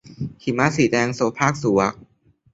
[0.43, 1.95] หิมะสีแดง- โสภาค สุวรรณ